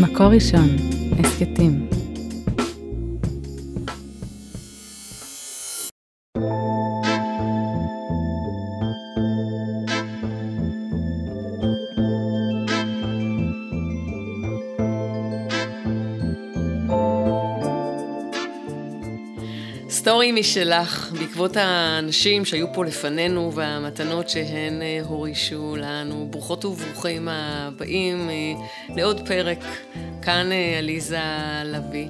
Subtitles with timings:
[0.00, 0.68] מקור ראשון,
[1.18, 2.03] הסכתים.
[20.34, 26.28] משלך, בעקבות האנשים שהיו פה לפנינו והמתנות שהן אה, הורישו לנו.
[26.30, 28.34] ברוכות וברוכים הבאים אה,
[28.96, 29.58] לעוד פרק,
[30.22, 31.18] כאן אה, עליזה
[31.64, 32.08] לביא,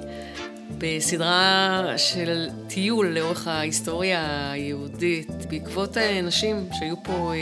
[0.77, 7.33] בסדרה של טיול לאורך ההיסטוריה היהודית, בעקבות נשים שהיו פה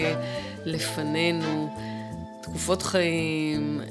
[0.66, 1.78] לפנינו.
[2.42, 3.82] תקופות חיים.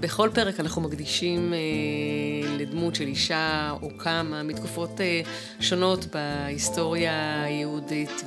[0.00, 1.52] בכל פרק אנחנו מקדישים
[2.80, 5.20] לדמות של אישה או כמה מתקופות אה,
[5.60, 8.24] שונות בהיסטוריה היהודית,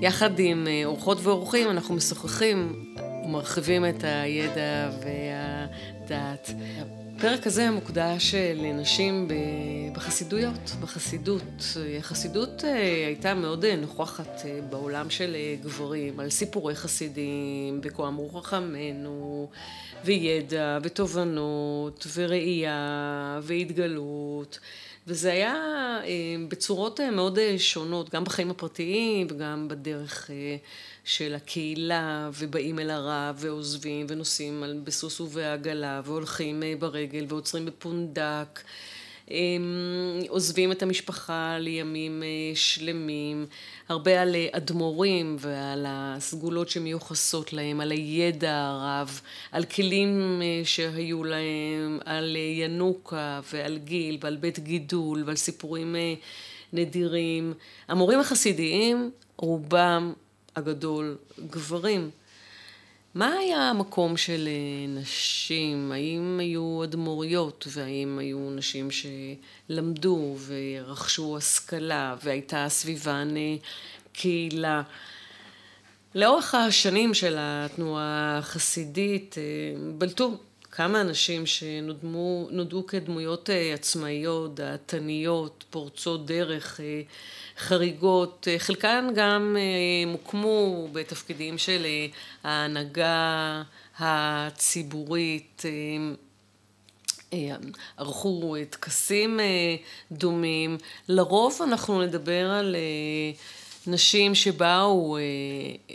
[0.00, 2.72] ויחד עם אה, אורחות ואורחים אנחנו משוחחים
[3.24, 6.50] ומרחיבים את הידע והדעת.
[7.18, 9.28] הפרק הזה מוקדש לנשים
[9.92, 11.42] בחסידויות, בחסידות.
[11.98, 18.28] החסידות אה, הייתה מאוד אה, נוכחת אה, בעולם של גברים, על סיפורי חסידים, בכה אמרו
[18.28, 19.48] חכמינו,
[20.04, 24.58] וידע, ותובנות, וראייה, והתגלות.
[25.06, 25.54] וזה היה
[26.48, 30.30] בצורות מאוד שונות, גם בחיים הפרטיים וגם בדרך
[31.06, 38.60] של הקהילה, ובאים אל הרב, ועוזבים, ונוסעים בסוס ובעגלה, והולכים אה, ברגל, ועוצרים בפונדק,
[40.28, 43.46] עוזבים את המשפחה לימים אה, שלמים,
[43.88, 49.20] הרבה על אה, אדמו"רים ועל הסגולות שמיוחסות להם, על הידע הרב,
[49.52, 55.96] על כלים שהיו להם, על ינוקה ועל גיל ועל בית גידול ועל סיפורים
[56.72, 57.54] נדירים.
[57.88, 60.12] המורים החסידיים, רובם
[60.56, 61.16] הגדול
[61.50, 62.10] גברים.
[63.14, 65.92] מה היה המקום של אה, נשים?
[65.92, 73.28] האם היו אדמו"ריות והאם היו נשים שלמדו ורכשו השכלה והייתה סביבן
[74.12, 74.82] קהילה?
[76.14, 79.42] לאורך השנים של התנועה החסידית אה,
[79.98, 80.38] בלטו
[80.76, 86.80] כמה אנשים שנודעו כדמויות עצמאיות, דעתניות, פורצות דרך,
[87.58, 92.06] חריגות, אה, חלקן גם אה, מוקמו בתפקידים של אה,
[92.44, 93.62] ההנהגה
[93.98, 95.62] הציבורית,
[97.96, 99.40] ערכו טקסים
[100.12, 100.78] דומים.
[101.08, 102.76] לרוב אנחנו נדבר על
[103.88, 105.18] נשים שבאו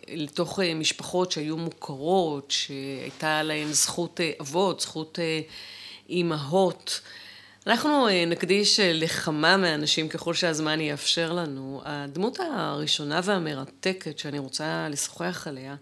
[0.08, 5.20] לתוך משפחות שהיו מוכרות, שהייתה להן זכות אבות, זכות
[6.10, 7.02] אימהות.
[7.68, 11.82] אנחנו אה, נקדיש אה, לכמה מהאנשים ככל שהזמן יאפשר לנו.
[11.86, 15.76] הדמות הראשונה והמרתקת שאני רוצה לשוחח עליה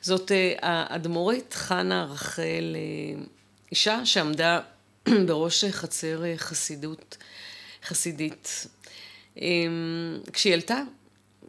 [0.00, 2.76] זאת אה, האדמו"רית חנה רחל,
[3.70, 4.60] אישה שעמדה
[5.26, 7.16] בראש חצר חסידות,
[7.84, 8.66] חסידית.
[10.32, 10.82] כשהיא עלתה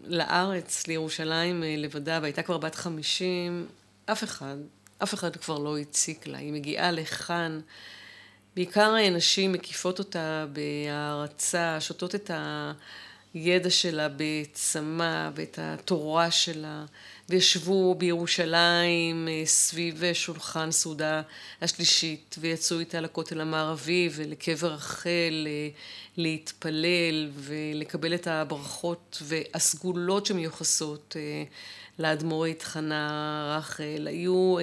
[0.06, 3.68] לארץ, לירושלים לבדה, והייתה כבר בת חמישים,
[4.06, 4.56] אף אחד,
[5.03, 6.38] אף אחד כבר לא הציק לה.
[6.38, 7.59] היא מגיעה לכאן.
[8.56, 12.31] בעיקר נשים מקיפות אותה בהערצה, שותות את
[13.34, 16.86] הידע שלה בצמא ואת התורה שלה,
[17.30, 21.22] וישבו בירושלים אה, סביב שולחן סעודה
[21.62, 25.70] השלישית, ויצאו איתה לכותל המערבי ולקבר רחל אה,
[26.18, 31.44] להתפלל ולקבל את הברכות והסגולות שמיוחסות אה,
[32.00, 34.08] לאדמו"רית חנה רחל.
[34.08, 34.56] היו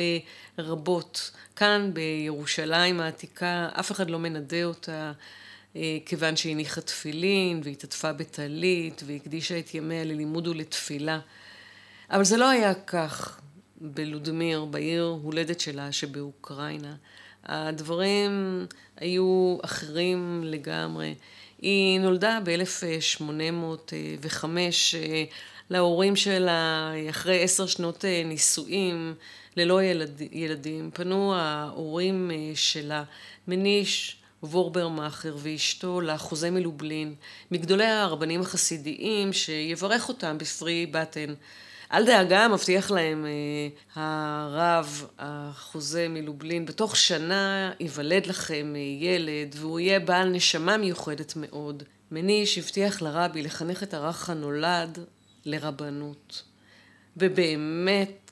[0.58, 1.30] רבות.
[1.56, 5.12] כאן בירושלים העתיקה אף אחד לא מנדה אותה
[5.76, 11.20] אה, כיוון שהיא הניחה תפילין והתעטפה בטלית והקדישה את ימיה ללימוד ולתפילה.
[12.10, 13.40] אבל זה לא היה כך
[13.80, 16.94] בלודמיר, בעיר הולדת שלה שבאוקראינה.
[17.44, 18.66] הדברים
[18.96, 21.14] היו אחרים לגמרי.
[21.58, 25.24] היא נולדה ב-1805 אה,
[25.70, 29.14] להורים שלה אחרי עשר שנות אה, נישואים.
[29.56, 33.04] ללא ילד, ילדים, פנו ההורים אה, שלה,
[33.48, 37.14] מניש וורברמאכר ואשתו לאחוזי מלובלין,
[37.50, 41.34] מגדולי הרבנים החסידיים, שיברך אותם בפרי בטן.
[41.92, 49.80] אל דאגה, מבטיח להם אה, הרב, החוזה מלובלין, בתוך שנה ייוולד לכם אה, ילד, והוא
[49.80, 51.82] יהיה בעל נשמה מיוחדת מאוד.
[52.10, 54.98] מניש הבטיח לרבי לחנך את הרך הנולד
[55.44, 56.42] לרבנות.
[57.16, 58.30] ובאמת,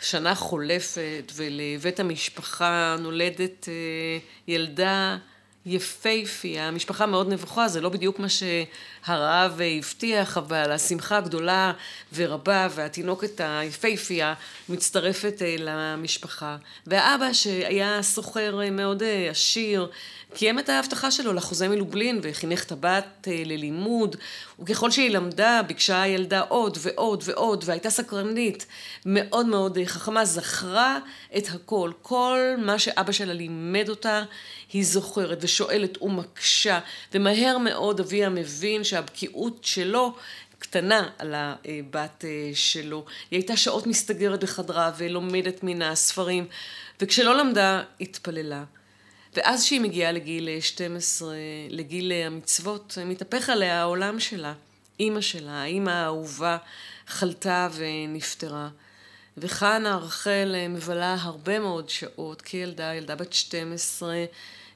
[0.00, 4.18] שנה חולפת ולבית המשפחה נולדת אה,
[4.48, 5.18] ילדה
[5.66, 11.72] יפייפייה, משפחה מאוד נבוכה, זה לא בדיוק מה שהרעב הבטיח, אבל השמחה הגדולה
[12.14, 14.34] ורבה והתינוקת היפייפייה
[14.68, 16.56] מצטרפת אה, למשפחה.
[16.86, 19.90] והאבא שהיה סוחר אה, מאוד אה, עשיר,
[20.34, 24.16] קיים את ההבטחה שלו לחוזה מלובלין וחינך את הבת ללימוד,
[24.58, 28.66] וככל שהיא למדה ביקשה הילדה עוד ועוד ועוד, והייתה סקרנית,
[29.06, 30.98] מאוד מאוד חכמה, זכרה
[31.36, 31.90] את הכל.
[32.02, 34.22] כל מה שאבא שלה לימד אותה,
[34.72, 36.80] היא זוכרת ושואלת ומקשה,
[37.14, 40.14] ומהר מאוד אביה מבין שהבקיאות שלו
[40.58, 43.04] קטנה על הבת אה, שלו.
[43.30, 46.46] היא הייתה שעות מסתגרת בחדרה ולומדת מן הספרים,
[47.00, 48.64] וכשלא למדה, התפללה.
[49.36, 51.34] ואז כשהיא מגיעה לגיל 12,
[51.70, 54.52] לגיל המצוות, מתהפך עליה העולם שלה.
[55.00, 56.56] אימא שלה, האימא האהובה,
[57.06, 58.68] חלתה ונפטרה.
[59.38, 64.14] וחנה רחל מבלה הרבה מאוד שעות כילדה, ילדה בת 12,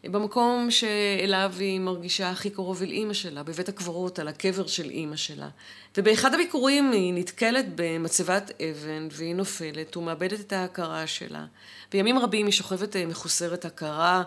[0.04, 5.16] במקום שאליו היא מרגישה הכי קרוב אל אימא שלה, בבית הקברות, על הקבר של אימא
[5.16, 5.48] שלה.
[5.96, 11.44] ובאחד הביקורים היא נתקלת במצבת אבן והיא נופלת ומאבדת את ההכרה שלה.
[11.92, 14.22] בימים רבים היא שוכבת אה, מחוסרת הכרה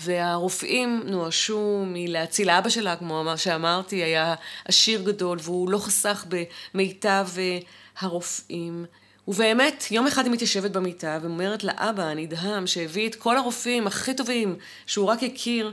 [0.00, 2.50] והרופאים נואשו מלהציל.
[2.50, 4.34] אבא שלה, כמו שאמרתי, היה
[4.64, 6.26] עשיר גדול והוא לא חסך
[6.74, 7.58] במיטב אה,
[8.00, 8.84] הרופאים.
[9.28, 14.56] ובאמת, יום אחד היא מתיישבת במיטה ואומרת לאבא הנדהם שהביא את כל הרופאים הכי טובים
[14.86, 15.72] שהוא רק הכיר,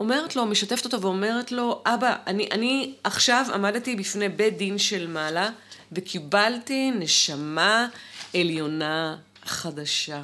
[0.00, 5.06] אומרת לו, משתפת אותו ואומרת לו, אבא, אני, אני עכשיו עמדתי בפני בית דין של
[5.06, 5.50] מעלה
[5.92, 7.88] וקיבלתי נשמה
[8.34, 10.22] עליונה חדשה.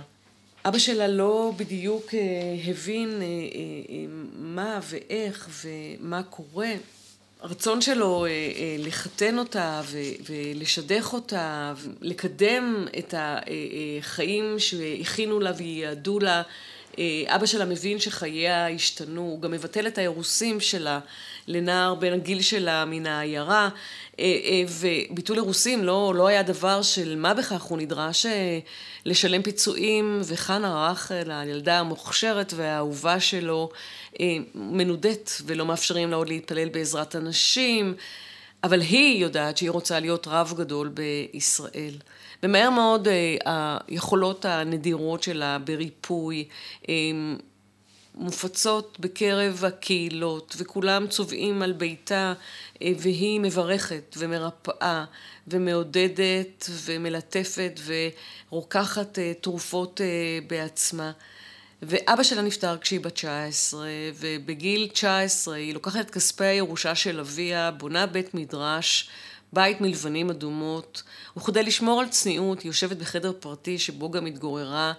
[0.65, 2.21] אבא שלה לא בדיוק אה,
[2.71, 6.73] הבין אה, אה, מה ואיך ומה קורה.
[7.43, 9.81] הרצון שלו אה, אה, לחתן אותה
[10.29, 16.43] ולשדך אותה, לקדם את החיים שהכינו לה וייעדו לה,
[16.99, 21.01] אה, אבא שלה מבין שחייה השתנו, הוא גם מבטל את האירוסים שלה
[21.47, 23.69] לנער בן הגיל שלה מן העיירה,
[24.69, 28.27] וביטול אירוסים לא, לא היה דבר של מה בכך, הוא נדרש
[29.05, 33.71] לשלם פיצויים, וחנה רחל, הילדה המוכשרת והאהובה שלו,
[34.21, 37.95] אה, מנודת ולא מאפשרים לה עוד להתפלל בעזרת הנשים,
[38.65, 41.95] אבל היא יודעת שהיא רוצה להיות רב גדול בישראל.
[42.43, 46.45] ומהר מאוד אה, היכולות הנדירות שלה בריפוי
[46.89, 46.95] אה,
[48.15, 52.33] מופצות בקרב הקהילות, וכולם צובעים על ביתה,
[52.99, 55.05] והיא מברכת ומרפאה
[55.49, 57.81] ומעודדת ומלטפת
[58.51, 60.01] ורוקחת תרופות
[60.47, 61.13] בעצמה.
[61.83, 67.71] ואבא שלה נפטר כשהיא בת 19, ובגיל 19 היא לוקחת את כספי הירושה של אביה,
[67.71, 69.09] בונה בית מדרש,
[69.53, 71.03] בית מלבנים אדומות,
[71.37, 74.93] וכדי לשמור על צניעות היא יושבת בחדר פרטי שבו גם התגוררה,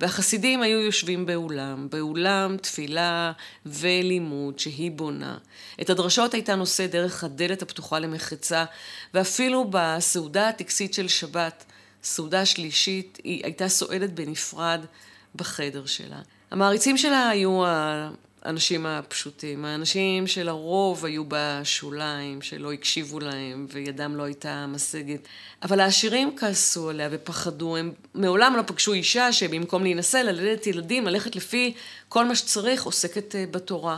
[0.00, 3.32] והחסידים היו יושבים באולם, באולם תפילה
[3.66, 5.38] ולימוד שהיא בונה.
[5.80, 8.64] את הדרשות הייתה נושא דרך הדלת הפתוחה למחצה,
[9.14, 11.64] ואפילו בסעודה הטקסית של שבת,
[12.02, 14.80] סעודה שלישית, היא הייתה סועדת בנפרד
[15.34, 16.20] בחדר שלה.
[16.50, 17.62] המעריצים שלה היו
[18.46, 25.20] האנשים הפשוטים, האנשים שלרוב היו בשוליים, שלא הקשיבו להם וידם לא הייתה משגת.
[25.62, 31.36] אבל העשירים כעסו עליה ופחדו, הם מעולם לא פגשו אישה שבמקום להינשא, ללדת ילדים, ללכת
[31.36, 31.74] לפי
[32.08, 33.96] כל מה שצריך, עוסקת אה, בתורה.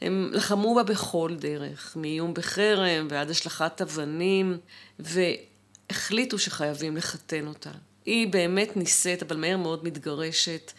[0.00, 4.58] הם לחמו בה בכל דרך, מאיום בחרם ועד השלכת אבנים,
[4.98, 7.70] והחליטו שחייבים לחתן אותה.
[8.04, 10.72] היא באמת נישאת, אבל מהר מאוד מתגרשת,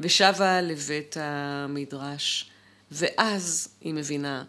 [0.00, 2.50] ושבה לבית המדרש.
[2.90, 4.44] ואז היא מבינה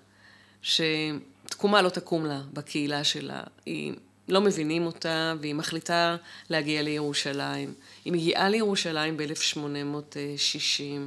[0.61, 3.43] שתקומה לא תקום לה בקהילה שלה.
[3.65, 3.93] היא
[4.27, 6.15] לא מבינים אותה, והיא מחליטה
[6.49, 7.73] להגיע לירושלים.
[8.05, 10.99] היא מגיעה לירושלים ב-1860.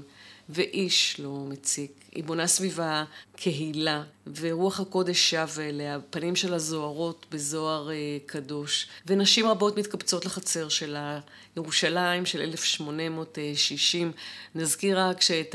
[0.52, 1.92] ואיש לא מציק.
[2.12, 3.04] היא בונה סביבה
[3.37, 4.02] קהילה,
[4.40, 11.21] ורוח הקודש שב אליה, פנים שלה זוהרות בזוהר אה, קדוש, ונשים רבות מתקבצות לחצר שלה,
[11.57, 14.12] ירושלים של 1860.
[14.54, 15.54] נזכיר רק שאת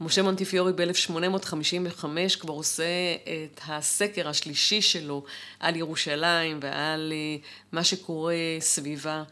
[0.00, 2.04] משה מונטיפיורי ב-1855
[2.40, 5.24] כבר עושה את הסקר השלישי שלו
[5.60, 7.36] על ירושלים ועל אה,
[7.72, 9.22] מה שקורה סביבה,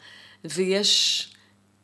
[0.44, 1.28] ויש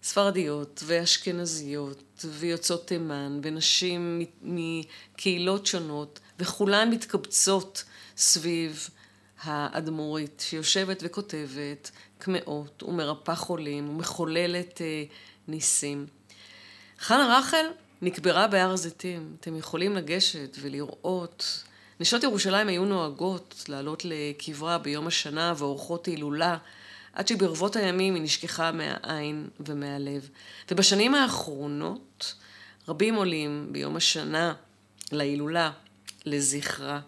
[0.05, 7.85] ספרדיות ואשכנזיות ויוצאות תימן ונשים מקהילות שונות וכולן מתקבצות
[8.17, 8.89] סביב
[9.43, 15.05] האדמו"רית שיושבת וכותבת קמעות ומרפאה חולים ומחוללת אה,
[15.49, 16.07] ניסים.
[16.99, 17.67] חנה רחל
[18.03, 19.37] נקברה בהר הזיתים.
[19.41, 21.63] אתם יכולים לגשת ולראות.
[22.01, 26.57] נשות ירושלים היו נוהגות לעלות לקברה ביום השנה ועורכות הילולה
[27.14, 30.28] עד שברבות הימים היא נשכחה מהעין ומהלב.
[30.71, 32.35] ובשנים האחרונות
[32.88, 34.54] רבים עולים ביום השנה
[35.12, 35.71] להילולה,
[36.26, 37.00] לזכרה,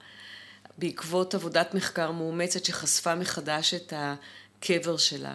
[0.79, 5.35] בעקבות עבודת מחקר מאומצת שחשפה מחדש את הקבר שלה.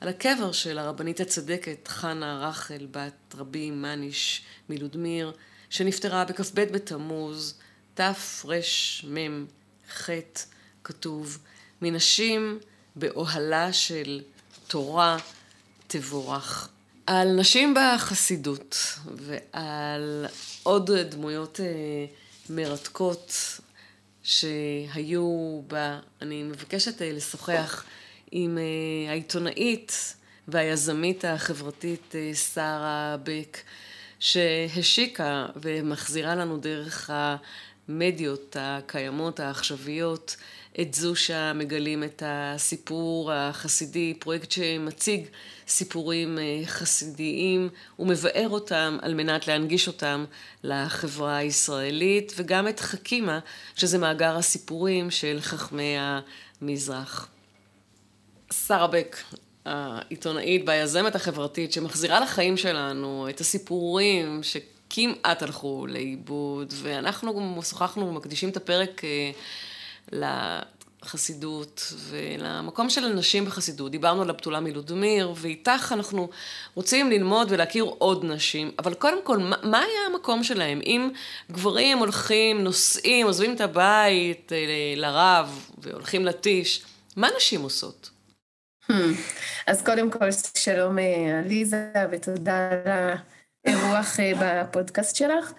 [0.00, 5.32] על הקבר של הרבנית הצדקת חנה רחל בת רבי מניש מלודמיר,
[5.70, 7.58] שנפטרה בכ"ב בתמוז
[7.94, 10.08] תרמ"ח
[10.84, 11.38] כתוב
[11.82, 12.58] מנשים
[12.98, 14.20] באוהלה של
[14.66, 15.16] תורה
[15.86, 16.68] תבורך.
[17.06, 20.26] על נשים בחסידות ועל
[20.62, 21.66] עוד דמויות אה,
[22.50, 23.32] מרתקות
[24.22, 27.84] שהיו בה, אני מבקשת אה, לשוחח
[28.30, 30.14] עם אה, העיתונאית
[30.48, 33.58] והיזמית החברתית שרה בק,
[34.18, 40.36] שהשיקה ומחזירה לנו דרך המדיות הקיימות, העכשוויות,
[40.80, 45.26] את זושה מגלים את הסיפור החסידי, פרויקט שמציג
[45.68, 47.68] סיפורים אה, חסידיים
[47.98, 50.24] ומבאר אותם על מנת להנגיש אותם
[50.64, 53.38] לחברה הישראלית, וגם את חכימה,
[53.74, 57.28] שזה מאגר הסיפורים של חכמי המזרח.
[58.52, 59.16] שרה בק,
[59.64, 68.56] העיתונאית והיזמת החברתית שמחזירה לחיים שלנו את הסיפורים שכמעט הלכו לאיבוד, ואנחנו שוחחנו, מקדישים את
[68.56, 69.30] הפרק אה,
[70.12, 73.90] לחסידות ולמקום של הנשים בחסידות.
[73.90, 76.28] דיברנו על הבתולה מלודמיר, ואיתך אנחנו
[76.74, 80.80] רוצים ללמוד ולהכיר עוד נשים, אבל קודם כל, מה, מה היה המקום שלהם?
[80.86, 81.10] אם
[81.52, 86.84] גברים הולכים, נוסעים, עוזבים את הבית אה, לרב והולכים לטיש,
[87.16, 88.10] מה נשים עושות?
[88.90, 88.94] Hmm.
[89.66, 92.80] אז קודם כל, שלום אה, עליזה, ותודה על
[93.66, 95.52] האירוח אה, בפודקאסט שלך.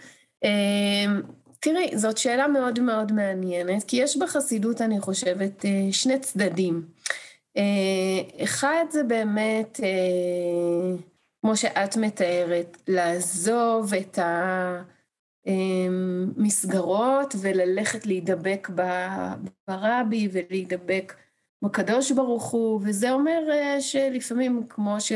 [1.59, 6.85] תראי, זאת שאלה מאוד מאוד מעניינת, כי יש בחסידות, אני חושבת, אה, שני צדדים.
[7.57, 10.97] אה, אחד זה באמת, אה,
[11.41, 14.19] כמו שאת מתארת, לעזוב את
[15.45, 18.69] המסגרות וללכת להידבק
[19.67, 21.15] ברבי ולהידבק
[21.61, 23.39] בקדוש ברוך הוא, וזה אומר
[23.79, 25.11] שלפעמים, כמו ש...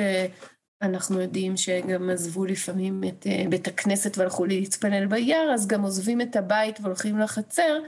[0.84, 6.22] אנחנו יודעים שגם עזבו לפעמים את אה, בית הכנסת והלכו להתפלל ביער, אז גם עוזבים
[6.22, 7.80] את הבית והולכים לחצר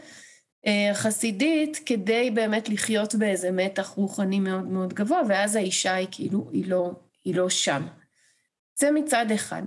[0.68, 6.50] אה, חסידית כדי באמת לחיות באיזה מתח רוחני מאוד מאוד גבוה, ואז האישה היא כאילו,
[6.52, 6.92] היא לא,
[7.26, 7.88] היא לא שם.
[8.80, 9.64] זה מצד אחד.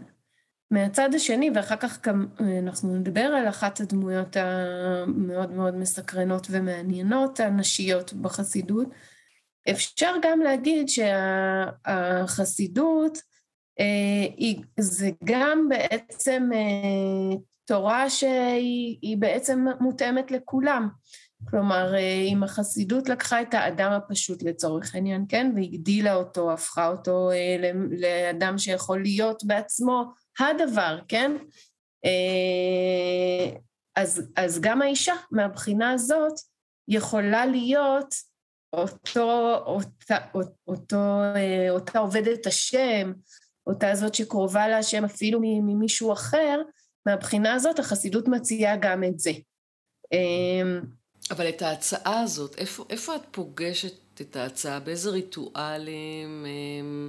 [0.70, 7.40] מהצד השני, ואחר כך גם אה, אנחנו נדבר על אחת הדמויות המאוד מאוד מסקרנות ומעניינות,
[7.40, 8.88] הנשיות בחסידות,
[9.70, 10.88] אפשר גם להגיד
[11.86, 13.18] שהחסידות
[13.80, 14.26] אה,
[14.80, 20.88] זה גם בעצם אה, תורה שהיא בעצם מותאמת לכולם.
[21.50, 27.30] כלומר, אה, אם החסידות לקחה את האדם הפשוט לצורך העניין, כן, והגדילה אותו, הפכה אותו
[27.90, 30.04] לאדם שיכול להיות בעצמו
[30.38, 31.36] הדבר, כן?
[33.96, 36.34] אז, אז גם האישה מהבחינה הזאת
[36.88, 38.14] יכולה להיות
[38.72, 40.16] אותו, אותה,
[40.68, 40.96] אותו,
[41.36, 43.12] אה, אותה עובדת השם,
[43.66, 46.60] אותה זאת שקרובה להשם אפילו ממישהו אחר,
[47.06, 49.30] מהבחינה הזאת החסידות מציעה גם את זה.
[50.12, 50.80] אמ,
[51.30, 54.80] אבל את ההצעה הזאת, איפה, איפה את פוגשת את ההצעה?
[54.80, 56.46] באיזה ריטואלים?
[56.46, 57.08] אמ,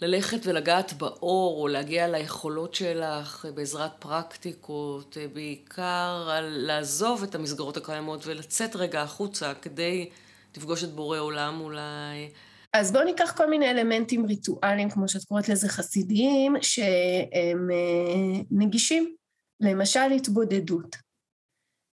[0.00, 8.26] ללכת ולגעת באור, או להגיע ליכולות שלך בעזרת פרקטיקות, בעיקר על לעזוב את המסגרות הקיימות
[8.26, 10.10] ולצאת רגע החוצה כדי
[10.56, 12.32] לפגוש את בורא עולם אולי.
[12.72, 19.14] אז בואו ניקח כל מיני אלמנטים ריטואליים, כמו שאת קוראת לזה חסידיים, שהם אה, נגישים.
[19.60, 20.96] למשל התבודדות,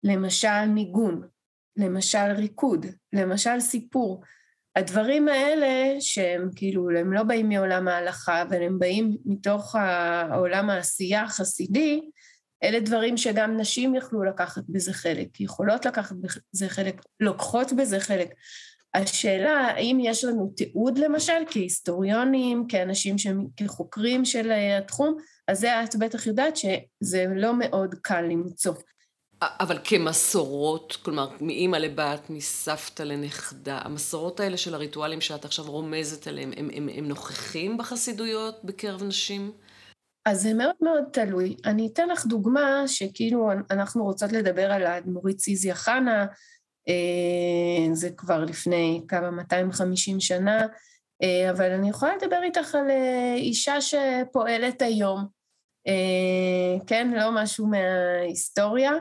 [0.04, 1.28] למשל ניגון,
[1.78, 4.24] למשל ריקוד, למשל סיפור.
[4.76, 11.24] הדברים האלה שהם כאילו, הם לא באים מעולם ההלכה, אבל הם באים מתוך העולם העשייה
[11.24, 12.02] החסידי,
[12.64, 18.30] אלה דברים שגם נשים יכלו לקחת בזה חלק, יכולות לקחת בזה חלק, לוקחות בזה חלק.
[18.94, 25.84] השאלה, האם יש לנו תיעוד למשל, כהיסטוריונים, כאנשים שהם, כחוקרים של אה, התחום, אז זה
[25.84, 28.74] את בטח יודעת שזה לא מאוד קל למצוא.
[29.42, 36.52] אבל כמסורות, כלומר, מאימא לבת, מסבתא לנכדה, המסורות האלה של הריטואלים שאת עכשיו רומזת עליהם,
[36.58, 39.52] הם, הם, הם נוכחים בחסידויות בקרב נשים?
[40.28, 41.56] אז זה מאוד מאוד תלוי.
[41.66, 46.26] אני אתן לך דוגמה שכאילו אנחנו רוצות לדבר על האדמו"רית סיזיה חנה,
[46.88, 50.68] אה, זה כבר לפני כמה 250 שנה,
[51.24, 55.26] אה, אבל אני יכולה לדבר איתך על אה, אישה שפועלת היום,
[56.88, 57.12] כן?
[57.16, 58.92] לא משהו מההיסטוריה.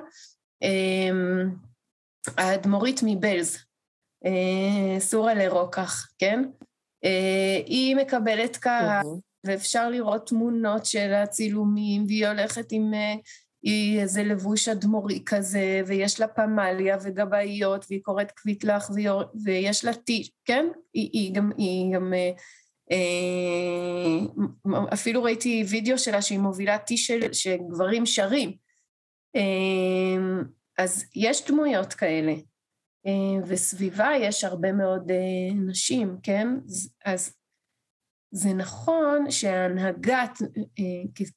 [2.37, 3.59] האדמו"רית מבלז,
[4.99, 6.43] סורה לרוקח, כן?
[7.67, 9.07] היא מקבלת קהל,
[9.47, 12.93] ואפשר לראות תמונות של הצילומים, והיא הולכת עם,
[13.67, 18.91] היא איזה לבוש אדמו"רי כזה, ויש לה פמליה וגבאיות, והיא קוראת קוויטלח,
[19.45, 20.67] ויש לה טי, כן?
[20.95, 22.31] היא, היא גם, היא גם אה,
[22.91, 28.53] אה, אפילו ראיתי וידאו שלה שהיא מובילה טי של, שגברים שרים.
[29.37, 30.43] אה,
[30.79, 32.35] אז יש דמויות כאלה,
[33.47, 35.13] וסביבה יש הרבה מאוד
[35.67, 36.49] נשים, כן?
[37.05, 37.35] אז
[38.31, 40.39] זה נכון שהנהגת,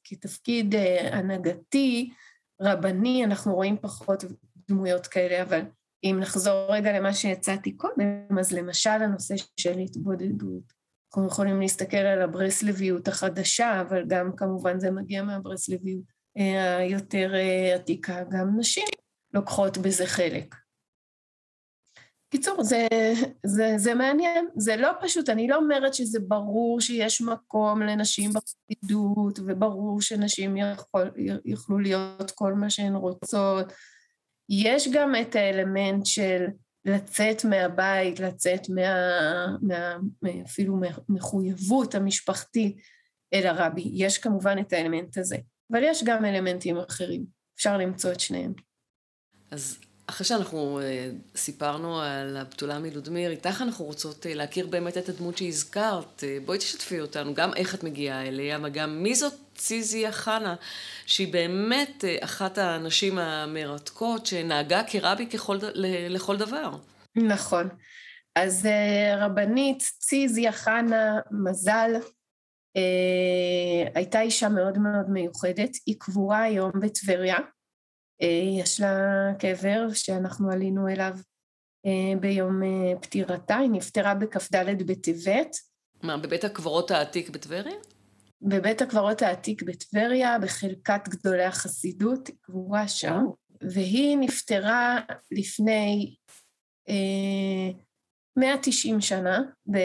[0.04, 0.74] כתפקיד
[1.12, 2.10] הנהגתי,
[2.60, 4.24] רבני, אנחנו רואים פחות
[4.68, 5.60] דמויות כאלה, אבל
[6.04, 10.80] אם נחזור רגע למה שהצעתי קודם, אז למשל הנושא של התבודדות.
[11.10, 16.04] אנחנו יכולים להסתכל על הברסלביות החדשה, אבל גם כמובן זה מגיע מהברסלביות
[16.38, 18.86] אה, היותר אה, עתיקה, גם נשים
[19.34, 20.54] לוקחות בזה חלק.
[22.30, 22.86] קיצור, זה,
[23.46, 29.38] זה, זה מעניין, זה לא פשוט, אני לא אומרת שזה ברור שיש מקום לנשים בפקידות,
[29.38, 31.10] וברור שנשים יכול,
[31.44, 33.72] יוכלו להיות כל מה שהן רוצות.
[34.48, 36.46] יש גם את האלמנט של
[36.84, 39.96] לצאת מהבית, לצאת מה, מה,
[40.44, 42.76] אפילו מהמחויבות המשפחתית
[43.34, 43.90] אל הרבי.
[43.94, 45.36] יש כמובן את האלמנט הזה,
[45.72, 47.24] אבל יש גם אלמנטים אחרים.
[47.56, 48.52] אפשר למצוא את שניהם.
[49.50, 49.78] אז
[50.10, 55.38] אחרי שאנחנו uh, סיפרנו על הבתולה מלודמיר, איתך אנחנו רוצות uh, להכיר באמת את הדמות
[55.38, 56.20] שהזכרת.
[56.20, 60.54] Uh, בואי תשתפי אותנו, גם איך את מגיעה אליה, וגם מי זאת ציזיה חנה,
[61.06, 65.58] שהיא באמת אחת הנשים המרתקות שנהגה כרבי ככל,
[66.08, 66.70] לכל דבר.
[67.16, 67.68] נכון.
[68.36, 68.68] אז
[69.16, 71.90] רבנית ציזיה חנה מזל,
[73.94, 77.36] הייתה אישה מאוד מאוד מיוחדת, היא קבורה היום בטבריה.
[78.22, 78.94] אה, יש לה
[79.38, 81.12] קבר שאנחנו עלינו אליו
[81.86, 85.56] אה, ביום אה, פטירתה, היא נפטרה בכ"ד בטבת.
[86.02, 87.74] מה, בבית הקברות העתיק בטבריה?
[88.42, 93.24] בבית הקברות העתיק בטבריה, בחלקת גדולי החסידות, היא קבורה שם,
[93.60, 95.00] והיא נפטרה
[95.30, 96.16] לפני
[96.88, 97.70] אה,
[98.36, 99.78] 190 שנה, ב,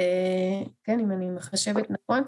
[0.84, 2.24] כן, אם אני מחשבת נכון,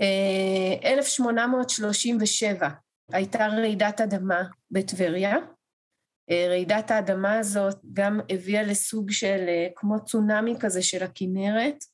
[0.00, 2.68] אה, 1837.
[3.12, 5.36] הייתה רעידת אדמה בטבריה.
[6.30, 11.84] אה, רעידת האדמה הזאת גם הביאה לסוג של אה, כמו צונאמי כזה של הכינרת.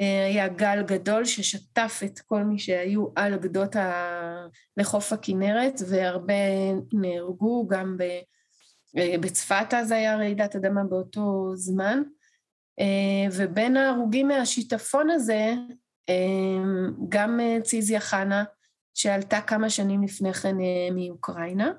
[0.00, 4.46] אה, היה גל גדול ששטף את כל מי שהיו על גדות ה...
[4.76, 6.34] לחוף הכינרת והרבה
[6.92, 8.04] נהרגו, גם ב...
[9.20, 12.02] בצפת אז היה רעידת אדמה באותו זמן.
[13.32, 15.54] ובין ההרוגים מהשיטפון הזה
[17.08, 18.44] גם ציזיה חנה
[18.94, 21.72] שעלתה כמה שנים לפני כן אה, מאוקראינה.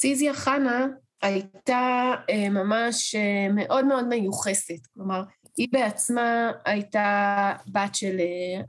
[0.00, 0.86] ציזיה חנה
[1.22, 5.22] הייתה אה, ממש אה, מאוד מאוד מיוחסת, כלומר,
[5.56, 8.16] היא בעצמה הייתה בת של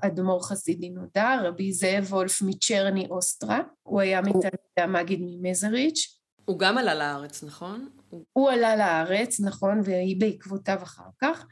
[0.02, 6.18] אדמו"ר חסידי נודע, רבי זאב וולף מצ'רני אוסטרה, הוא היה מתלמידי המגיד ממזריץ'.
[6.46, 7.90] הוא גם עלה לארץ, נכון?
[8.34, 11.46] הוא עלה לארץ, נכון, והיא בעקבותיו אחר כך.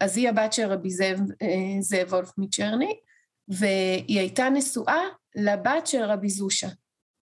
[0.00, 1.18] אז היא הבת של רבי זאב,
[1.80, 2.96] זאב וולף מצ'רני,
[3.48, 5.02] והיא הייתה נשואה
[5.34, 6.68] לבת של רבי זושה.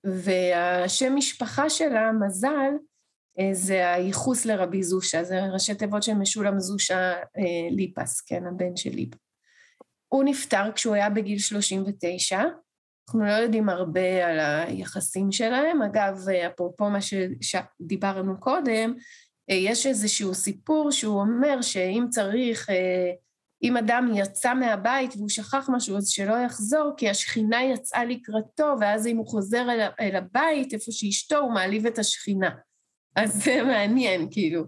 [0.04, 2.72] והשם משפחה שלה, מזל,
[3.38, 8.76] אה, זה הייחוס לרבי זושה, זה ראשי תיבות של משולם זושה אה, ליפס, כן, הבן
[8.76, 9.18] של ליפס.
[10.08, 12.42] הוא נפטר כשהוא היה בגיל 39,
[13.08, 15.82] אנחנו לא יודעים הרבה על היחסים שלהם.
[15.82, 16.98] אגב, אפרופו מה
[17.40, 18.94] שדיברנו קודם,
[19.50, 22.68] אה, יש איזשהו סיפור שהוא אומר שאם צריך
[23.62, 29.06] אם אדם יצא מהבית והוא שכח משהו, אז שלא יחזור, כי השכינה יצאה לקראתו, ואז
[29.06, 32.50] אם הוא חוזר אל, אל הבית, איפה שאשתו, הוא מעליב את השכינה.
[33.16, 34.64] אז זה מעניין, כאילו.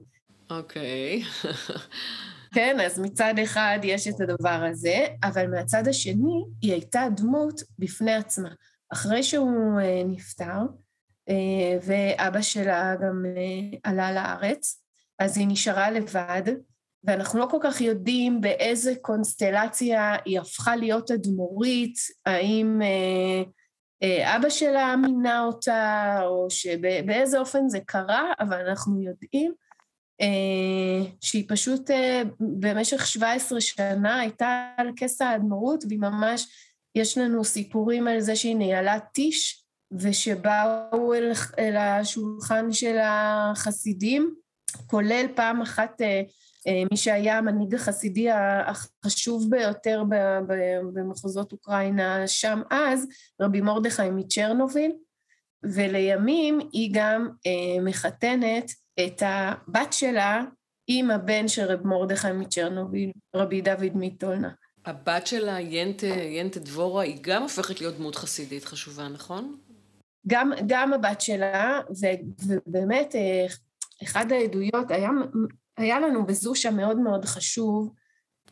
[0.50, 1.22] אוקיי.
[1.22, 1.48] Okay.
[2.54, 8.14] כן, אז מצד אחד יש את הדבר הזה, אבל מהצד השני, היא הייתה דמות בפני
[8.14, 8.48] עצמה.
[8.92, 10.62] אחרי שהוא uh, נפטר,
[11.30, 11.32] uh,
[11.86, 14.82] ואבא שלה גם uh, עלה לארץ,
[15.18, 16.42] אז היא נשארה לבד,
[17.04, 21.94] ואנחנו לא כל כך יודעים באיזה קונסטלציה היא הפכה להיות אדמו"רית,
[22.26, 23.42] האם אה,
[24.02, 29.52] אה, אבא שלה מינה אותה, או שבאיזה אופן זה קרה, אבל אנחנו יודעים
[30.20, 36.46] אה, שהיא פשוט אה, במשך 17 שנה הייתה על כס האדמו"רות, והיא ממש,
[36.94, 44.34] יש לנו סיפורים על זה שהיא ניהלה טיש, ושבאו אל, אל השולחן של החסידים,
[44.86, 46.22] כולל פעם אחת אה,
[46.90, 48.28] מי שהיה המנהיג החסידי
[48.66, 50.02] החשוב ביותר
[50.94, 53.06] במחוזות אוקראינה שם אז,
[53.40, 54.92] רבי מרדכי מצ'רנוביל,
[55.62, 58.70] ולימים היא גם אה, מחתנת
[59.06, 60.44] את הבת שלה
[60.86, 64.50] עם הבן של רב מרדכי מצ'רנוביל, רבי דוד מטולנה.
[64.84, 69.56] הבת שלה, ינטה, ינטה דבורה, היא גם הופכת להיות דמות חסידית חשובה, נכון?
[70.26, 72.06] גם, גם הבת שלה, ו,
[72.46, 73.46] ובאמת, אה,
[74.02, 75.10] אחד העדויות, היה,
[75.80, 77.90] היה לנו בזושה מאוד מאוד חשוב,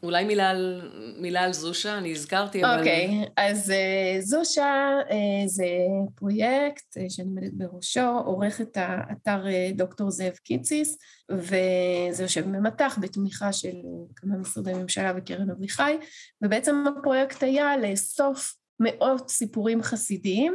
[0.02, 2.78] אולי מילה על, מילה על זושה, אני הזכרתי, אבל...
[2.78, 5.12] אוקיי, okay, אז uh, זושה uh,
[5.46, 5.66] זה
[6.14, 10.98] פרויקט uh, שאני עומדת בראשו, עורך את האתר uh, דוקטור זאב קיציס,
[11.30, 13.76] וזה יושב במטח בתמיכה של
[14.16, 15.96] כמה משרדי ממשלה וקרן אביחי,
[16.42, 20.54] ובעצם הפרויקט היה לאסוף מאות סיפורים חסידיים,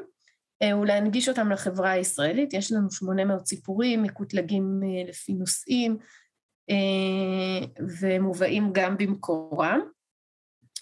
[0.63, 2.53] uh, ולהנגיש אותם לחברה הישראלית.
[2.53, 5.97] יש לנו 800 סיפורים מקוטלגים uh, לפי נושאים,
[8.01, 9.79] ומובאים גם במקורם.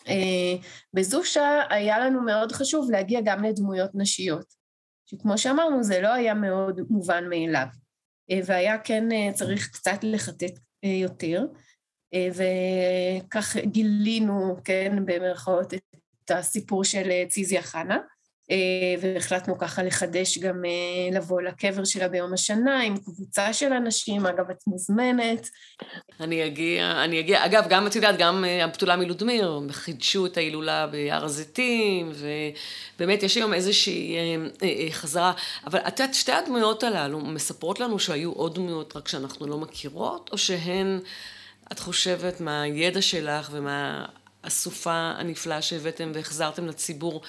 [0.08, 0.56] אה,
[0.94, 4.54] בזושה היה לנו מאוד חשוב להגיע גם לדמויות נשיות,
[5.06, 7.66] שכמו שאמרנו זה לא היה מאוד מובן מאליו,
[8.32, 11.46] אה, והיה כן צריך קצת לחטט יותר,
[12.32, 17.98] וכך גילינו, כן, במרכאות, את הסיפור של ציזיה חנה.
[18.52, 18.58] אה,
[19.02, 24.50] והחלטנו ככה לחדש גם אה, לבוא לקבר שלה ביום השנה עם קבוצה של אנשים, אגב,
[24.50, 25.50] את מוזמנת.
[26.20, 30.88] אני אגיע, אני אגיע, אגב, גם, את יודעת, גם אה, הבתולה מלודמיר, חידשו את ההילולה
[30.88, 32.12] בהר הזיתים,
[32.96, 34.18] ובאמת יש היום איזושהי
[34.92, 35.34] חזרה,
[35.66, 40.30] אבל את יודעת, שתי הדמויות הללו מספרות לנו שהיו עוד דמויות רק שאנחנו לא מכירות,
[40.32, 41.00] או שהן,
[41.72, 47.22] את חושבת, מהידע שלך ומהאסופה הנפלאה שהבאתם והחזרתם לציבור,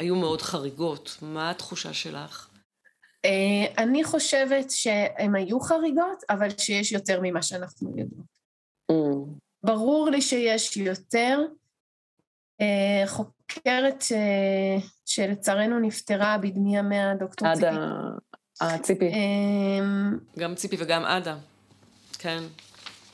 [0.00, 1.16] היו מאוד חריגות.
[1.22, 2.48] מה התחושה שלך?
[3.24, 9.20] אה, אני חושבת שהן היו חריגות, אבל שיש יותר ממה שאנחנו יודעות.
[9.62, 11.40] ברור לי שיש יותר.
[12.60, 14.04] אה, חוקרת
[15.06, 17.66] שלצערנו נפטרה בדמי ימיה, דוקטור ציפי.
[18.60, 19.10] עדה, ציפי.
[20.38, 21.36] גם ציפי וגם עדה,
[22.18, 22.42] כן.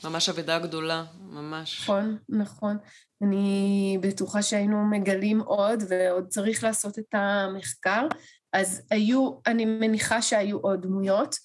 [0.05, 1.81] ממש אבדה גדולה, ממש.
[1.83, 2.79] נכון, נכון.
[3.23, 8.07] אני בטוחה שהיינו מגלים עוד, ועוד צריך לעשות את המחקר.
[8.53, 11.37] אז היו, אני מניחה שהיו עוד דמויות,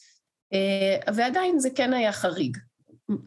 [0.53, 2.57] אה, ועדיין זה כן היה חריג,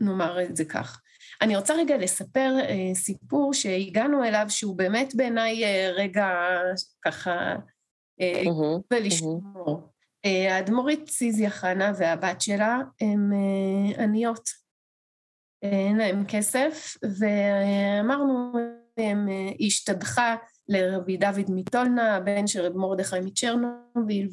[0.00, 1.00] נאמר את זה כך.
[1.42, 6.28] אני רוצה רגע לספר אה, סיפור שהגענו אליו, שהוא באמת בעיניי אה, רגע
[7.04, 7.56] ככה,
[8.90, 9.88] ולשמור.
[10.24, 13.32] האדמו"רית סיזיה חנה והבת שלה הן
[13.98, 14.63] עניות.
[15.64, 18.52] אין להם כסף, ואמרנו,
[19.58, 20.36] היא השתדכה
[20.68, 24.28] לרבי דוד מטולנה, הבן של רב מרדכי מצ'רנוביל,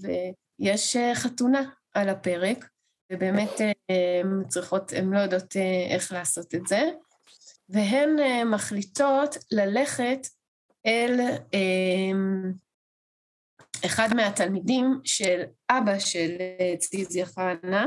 [0.60, 2.70] ויש חתונה על הפרק,
[3.14, 5.56] ובאמת הן צריכות, הן לא יודעות
[5.90, 6.82] איך לעשות את זה,
[7.70, 8.10] והן
[8.46, 10.28] מחליטות ללכת
[10.86, 11.20] אל
[13.86, 16.38] אחד מהתלמידים של אבא של
[16.80, 17.86] ציזיה חנה,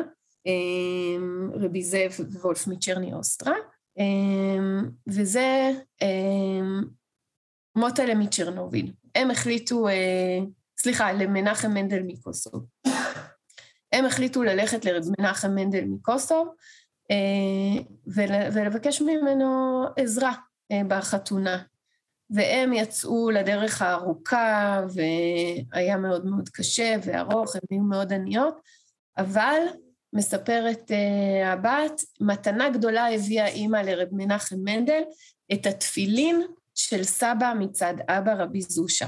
[1.55, 3.55] רבי זאב וולף מצ'רני אוסטרה,
[3.99, 5.71] אמ, וזה
[6.03, 6.83] אמ,
[7.77, 8.93] מוטלה מצ'רנוביל.
[9.15, 10.39] הם החליטו, אה,
[10.79, 12.67] סליחה, למנחם מנדל מקוסוב.
[13.93, 16.49] הם החליטו ללכת לרב מנחם מנדל מקוסוב
[17.11, 17.83] אה,
[18.53, 20.33] ולבקש ממנו עזרה
[20.73, 21.63] אה, בחתונה.
[22.31, 28.61] והם יצאו לדרך הארוכה, והיה מאוד מאוד קשה וארוך, הם היו מאוד עניות,
[29.19, 29.59] אבל
[30.15, 35.03] מספרת uh, הבת, מתנה גדולה הביאה אימא לרב מנחם מנדל,
[35.53, 36.43] את התפילין
[36.75, 39.07] של סבא מצד אבא רבי זושה.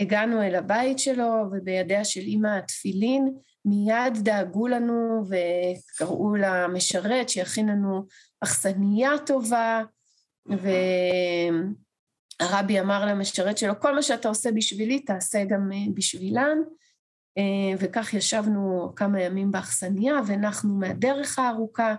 [0.00, 8.06] הגענו אל הבית שלו, ובידיה של אימא התפילין, מיד דאגו לנו וקראו למשרת שיכין לנו
[8.40, 9.82] אכסניה טובה,
[12.40, 16.58] והרבי אמר למשרת שלו, כל מה שאתה עושה בשבילי, תעשה גם אה, בשבילן.
[17.38, 17.42] אה,
[17.78, 21.94] וכך ישבנו כמה ימים באכסניה ונחנו מהדרך הארוכה,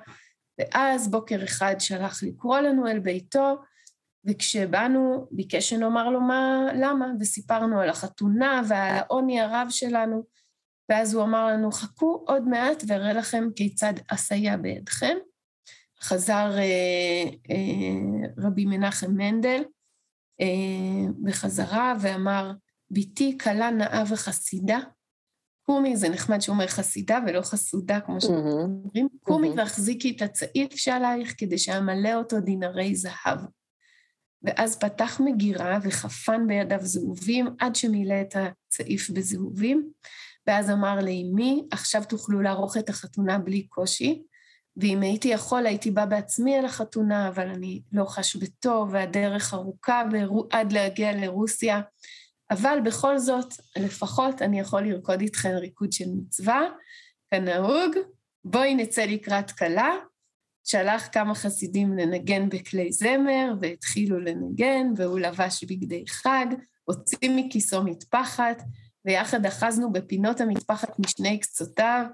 [0.59, 3.55] ואז בוקר אחד שלח לקרוא לנו אל ביתו,
[4.25, 10.23] וכשבאנו ביקש שנאמר לו מה, למה, וסיפרנו על החתונה ועל העוני הרב שלנו,
[10.89, 15.17] ואז הוא אמר לנו, חכו עוד מעט ואראה לכם כיצד אסייע בידכם.
[16.01, 19.63] חזר אה, אה, רבי מנחם מנדל
[20.41, 22.53] אה, בחזרה ואמר,
[22.91, 24.79] בתי כלה נאה וחסידה,
[25.69, 30.75] קומי, זה נחמד שהוא אומר חסידה ולא חסודה, כמו שאנחנו אומרים, קומי והחזיקי את הצעיף
[30.75, 33.39] שעלייך כדי שאמלא אותו דינרי זהב.
[34.43, 39.89] ואז פתח מגירה וחפן בידיו זהובים עד שמילא את הצעיף בזהובים,
[40.47, 44.23] ואז אמר לאמי, עכשיו תוכלו לערוך את החתונה בלי קושי,
[44.77, 50.03] ואם הייתי יכול הייתי בא בעצמי אל החתונה, אבל אני לא חש בטוב, והדרך ארוכה
[50.51, 51.81] עד להגיע לרוסיה.
[52.51, 56.61] אבל בכל זאת, לפחות אני יכול לרקוד איתכם ריקוד של מצווה,
[57.31, 57.95] כנהוג,
[58.45, 59.95] בואי נצא לקראת כלה.
[60.63, 66.45] שלח כמה חסידים לנגן בכלי זמר, והתחילו לנגן, והוא לבש בגדי חג,
[66.83, 68.61] הוציא מכיסו מטפחת,
[69.05, 72.05] ויחד אחזנו בפינות המטפחת משני קצותיו,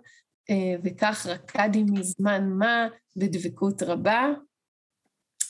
[0.49, 4.27] אה, וכך רקדי מזמן מה בדבקות רבה,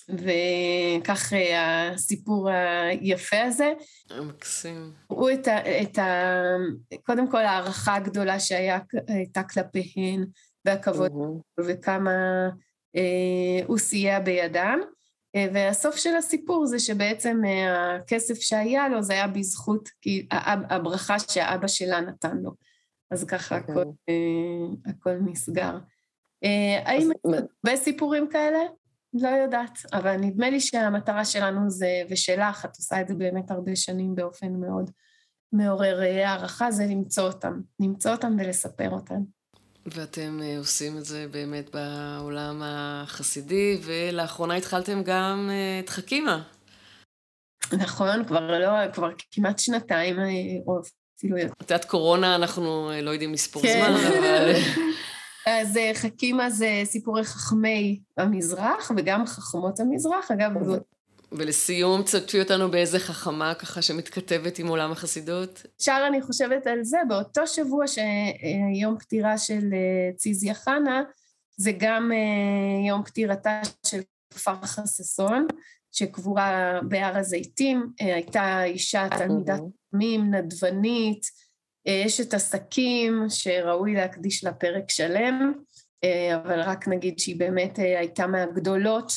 [0.10, 3.74] וכך אה, הסיפור היפה הזה.
[4.22, 4.92] מקסים.
[5.08, 6.44] הוא את ה, את ה...
[7.06, 10.26] קודם כל ההערכה הגדולה שהייתה כלפיהן,
[10.66, 11.64] והכבוד, mm-hmm.
[11.68, 12.50] וכמה
[12.96, 14.80] אה, הוא סייע בידם.
[15.36, 20.28] אה, והסוף של הסיפור זה שבעצם אה, הכסף שהיה לו זה היה בזכות כי
[20.70, 22.52] הברכה שהאבא שלה נתן לו.
[23.12, 23.94] אז ככה הכל, אוקיי.
[24.10, 25.78] אה, הכל נסגר.
[26.86, 28.60] האם הרבה סיפורים כאלה?
[29.14, 33.76] לא יודעת, אבל נדמה לי שהמטרה שלנו זה, ושלך, את עושה את זה באמת הרבה
[33.76, 34.92] שנים באופן מאוד
[35.54, 39.22] מעורר הערכה, זה למצוא אותם, למצוא אותם ולספר אותם.
[39.86, 46.44] ואתם אה, עושים את זה באמת בעולם החסידי, ולאחרונה התחלתם גם אה, את חכימה.
[47.74, 50.26] נכון, כבר לא, כבר כמעט שנתיים, אה,
[50.68, 50.82] או
[51.18, 51.54] אפילו יותר.
[51.62, 53.84] את יודעת, קורונה, אנחנו לא יודעים לספור כן.
[53.86, 54.54] זמן, אבל...
[55.46, 60.32] אז חכימה זה סיפורי חכמי המזרח, וגם חכמות המזרח.
[60.32, 60.52] אגב,
[61.34, 65.66] ולסיום, תשתפי אותנו באיזה חכמה ככה שמתכתבת עם עולם החסידות.
[65.78, 71.04] אפשר, אני חושבת על זה, באותו שבוע שיום פטירה של אה, ציזיה חנה,
[71.58, 74.02] זה גם אה, יום פטירתה של
[74.44, 75.48] פרחה ששון,
[75.92, 79.60] שקבורה בהר הזיתים, אה, הייתה אישה תלמידת
[79.92, 81.26] תמים, נדבנית,
[81.88, 85.54] אשת עסקים, שראוי להקדיש לה פרק שלם,
[86.36, 89.14] אבל רק נגיד שהיא באמת הייתה מהגדולות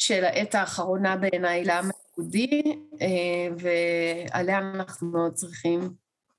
[0.00, 2.62] של העת האחרונה בעיניי לעם היהודי,
[3.02, 3.08] אה,
[3.58, 5.90] ועליה אנחנו מאוד צריכים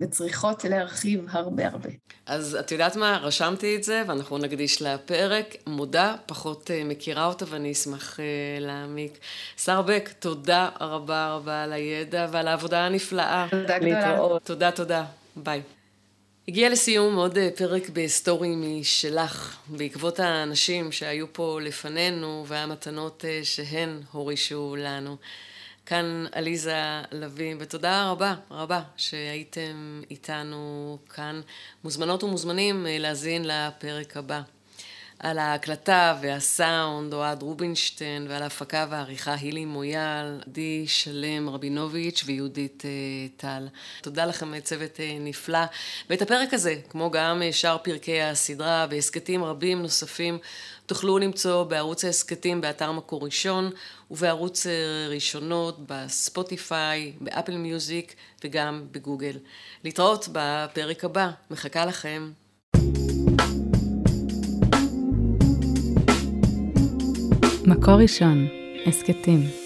[0.02, 1.90] וצריכות להרחיב הרבה הרבה.
[2.26, 3.18] אז את יודעת מה?
[3.22, 5.56] רשמתי את זה, ואנחנו נקדיש לה פרק.
[5.68, 8.26] מודה, פחות אה, מכירה אותה, ואני אשמח אה,
[8.60, 9.20] להעמיק.
[9.58, 13.48] שר בק, תודה רבה רבה על הידע ועל העבודה הנפלאה.
[13.52, 14.40] תודה גדולה.
[14.44, 15.06] תודה, תודה.
[15.44, 15.62] ביי.
[16.48, 24.02] הגיע לסיום עוד אה, פרק בסטורי משלך, בעקבות האנשים שהיו פה לפנינו והמתנות אה, שהן
[24.12, 25.18] הורישו לנו.
[25.86, 31.42] כאן עליזה לביא, ותודה רבה רבה שהייתם איתנו כאן.
[31.84, 34.42] מוזמנות ומוזמנים אה, להאזין לפרק הבא.
[35.24, 42.90] על ההקלטה והסאונד, אוהד רובינשטיין, ועל ההפקה והעריכה הילי מויאל, עדי שלם רבינוביץ' ויהודית אה,
[43.38, 43.68] טל.
[44.02, 45.60] תודה לכם, צוות אה, נפלא.
[46.10, 50.38] ואת הפרק הזה, כמו גם אה, שאר פרקי הסדרה והסכתים רבים נוספים,
[50.86, 53.72] תוכלו למצוא בערוץ ההסכתים באתר מקור ראשון,
[54.12, 54.66] ובערוץ
[55.10, 59.38] ראשונות בספוטיפיי, באפל מיוזיק וגם בגוגל.
[59.84, 62.32] להתראות בפרק הבא, מחכה לכם.
[67.72, 68.48] מקור ראשון,
[68.86, 69.61] הסכתים.